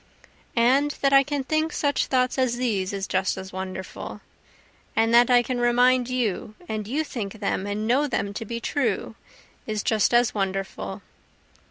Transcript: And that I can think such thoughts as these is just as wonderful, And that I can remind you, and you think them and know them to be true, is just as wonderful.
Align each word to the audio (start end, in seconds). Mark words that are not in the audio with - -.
And 0.55 0.89
that 1.03 1.13
I 1.13 1.21
can 1.21 1.43
think 1.43 1.71
such 1.71 2.07
thoughts 2.07 2.39
as 2.39 2.57
these 2.57 2.91
is 2.91 3.05
just 3.05 3.37
as 3.37 3.53
wonderful, 3.53 4.21
And 4.95 5.13
that 5.13 5.29
I 5.29 5.43
can 5.43 5.59
remind 5.59 6.09
you, 6.09 6.55
and 6.67 6.87
you 6.87 7.03
think 7.03 7.33
them 7.33 7.67
and 7.67 7.85
know 7.85 8.07
them 8.07 8.33
to 8.33 8.43
be 8.43 8.59
true, 8.59 9.13
is 9.67 9.83
just 9.83 10.11
as 10.11 10.33
wonderful. 10.33 11.03